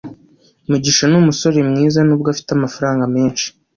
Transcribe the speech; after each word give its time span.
mugisha 0.69 1.03
numusore 1.09 1.57
mwiza 1.69 1.99
nubwo 2.03 2.27
afite 2.33 2.49
amafaranga 2.53 3.03
menshi 3.15 3.47